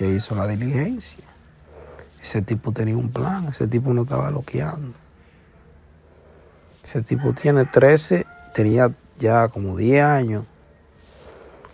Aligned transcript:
Que 0.00 0.08
hizo 0.08 0.34
la 0.34 0.46
diligencia. 0.46 1.22
Ese 2.22 2.40
tipo 2.40 2.72
tenía 2.72 2.96
un 2.96 3.12
plan, 3.12 3.48
ese 3.48 3.66
tipo 3.66 3.92
no 3.92 4.04
estaba 4.04 4.30
loqueando. 4.30 4.94
Ese 6.82 7.02
tipo 7.02 7.34
tiene 7.34 7.66
13, 7.66 8.26
tenía 8.54 8.94
ya 9.18 9.48
como 9.48 9.76
10 9.76 10.02
años, 10.02 10.46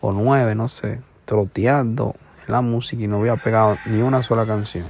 o 0.00 0.10
9, 0.10 0.54
no 0.54 0.68
sé, 0.68 1.02
troteando 1.26 2.14
la 2.46 2.62
música 2.62 3.02
y 3.02 3.08
no 3.08 3.18
había 3.18 3.36
pegado 3.36 3.76
ni 3.84 4.00
una 4.00 4.22
sola 4.22 4.46
canción. 4.46 4.86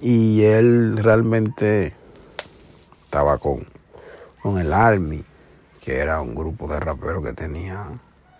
Y 0.00 0.44
él 0.44 0.98
realmente 0.98 1.96
estaba 3.06 3.38
con, 3.38 3.66
con 4.40 4.58
el 4.58 4.72
Army, 4.72 5.24
que 5.80 5.98
era 5.98 6.20
un 6.20 6.36
grupo 6.36 6.68
de 6.68 6.78
raperos 6.78 7.24
que 7.24 7.32
tenía 7.32 7.88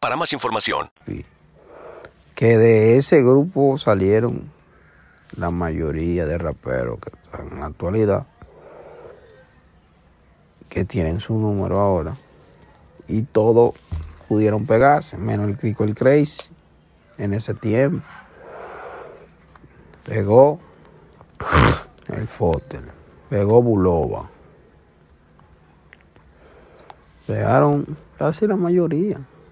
para 0.00 0.16
más 0.16 0.32
información. 0.32 0.90
Que 2.34 2.58
de 2.58 2.96
ese 2.96 3.22
grupo 3.22 3.78
salieron 3.78 4.50
la 5.36 5.50
mayoría 5.50 6.26
de 6.26 6.38
raperos 6.38 6.98
que 7.00 7.10
están 7.10 7.52
en 7.52 7.60
la 7.60 7.66
actualidad, 7.66 8.26
que 10.68 10.84
tienen 10.84 11.20
su 11.20 11.38
número 11.38 11.78
ahora, 11.78 12.16
y 13.06 13.22
todos 13.22 13.74
pudieron 14.28 14.66
pegarse, 14.66 15.16
menos 15.16 15.48
el 15.48 15.56
Crico 15.56 15.84
el 15.84 15.94
Crazy 15.94 16.50
en 17.18 17.34
ese 17.34 17.54
tiempo. 17.54 18.04
Pegó 20.04 20.60
el 22.08 22.26
Fotel, 22.28 22.84
pegó 23.28 23.62
Bulova. 23.62 24.30
Pegaron 27.26 27.96
casi 28.18 28.46
la 28.46 28.56
mayoría 28.56 29.18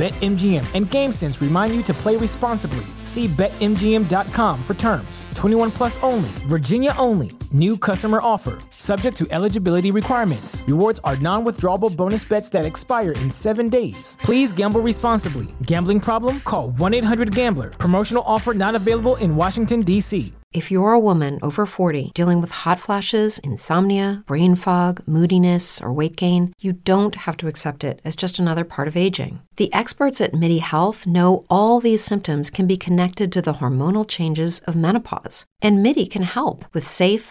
BetMGM 0.00 0.64
and 0.74 0.86
GameSense 0.86 1.42
remind 1.42 1.76
you 1.76 1.82
to 1.82 1.92
play 1.92 2.16
responsibly. 2.16 2.86
See 3.02 3.26
BetMGM.com 3.26 4.62
for 4.62 4.72
terms. 4.72 5.26
21 5.34 5.70
plus 5.72 6.02
only, 6.02 6.30
Virginia 6.48 6.94
only. 6.96 7.39
New 7.52 7.76
customer 7.76 8.20
offer, 8.22 8.60
subject 8.70 9.16
to 9.16 9.26
eligibility 9.32 9.90
requirements. 9.90 10.62
Rewards 10.68 11.00
are 11.02 11.16
non 11.16 11.44
withdrawable 11.44 11.94
bonus 11.96 12.24
bets 12.24 12.48
that 12.50 12.64
expire 12.64 13.10
in 13.10 13.28
seven 13.28 13.68
days. 13.68 14.16
Please 14.20 14.52
gamble 14.52 14.80
responsibly. 14.80 15.48
Gambling 15.62 15.98
problem? 15.98 16.38
Call 16.40 16.70
1 16.70 16.94
800 16.94 17.34
Gambler. 17.34 17.70
Promotional 17.70 18.22
offer 18.24 18.54
not 18.54 18.76
available 18.76 19.16
in 19.16 19.34
Washington, 19.34 19.80
D.C. 19.80 20.32
If 20.52 20.68
you're 20.72 20.90
a 20.90 20.98
woman 20.98 21.38
over 21.42 21.64
40 21.64 22.10
dealing 22.12 22.40
with 22.40 22.50
hot 22.50 22.80
flashes, 22.80 23.38
insomnia, 23.38 24.24
brain 24.26 24.56
fog, 24.56 25.00
moodiness, 25.06 25.80
or 25.80 25.92
weight 25.92 26.16
gain, 26.16 26.52
you 26.58 26.72
don't 26.72 27.14
have 27.14 27.36
to 27.36 27.46
accept 27.46 27.84
it 27.84 28.00
as 28.04 28.16
just 28.16 28.40
another 28.40 28.64
part 28.64 28.88
of 28.88 28.96
aging. 28.96 29.42
The 29.58 29.72
experts 29.72 30.20
at 30.20 30.34
MIDI 30.34 30.58
Health 30.58 31.06
know 31.06 31.44
all 31.48 31.78
these 31.78 32.02
symptoms 32.02 32.50
can 32.50 32.66
be 32.66 32.76
connected 32.76 33.30
to 33.30 33.40
the 33.40 33.52
hormonal 33.54 34.08
changes 34.08 34.58
of 34.60 34.74
menopause. 34.74 35.44
And 35.62 35.84
MIDI 35.84 36.06
can 36.06 36.22
help 36.22 36.64
with 36.72 36.84
safe, 36.84 37.30